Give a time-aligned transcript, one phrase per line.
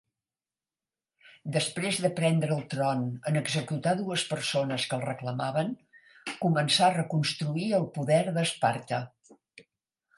[1.57, 5.73] Després de prendre el tron en executar dues persones que el reclamaven,
[6.45, 9.05] començà a reconstruir el poder d'Esparta.